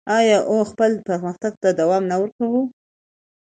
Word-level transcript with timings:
آیا 0.17 0.37
او 0.49 0.55
خپل 0.71 0.91
پرمختګ 1.07 1.53
ته 1.61 1.69
دوام 1.79 2.03
نه 2.11 2.15
ورکوي؟ 2.21 2.63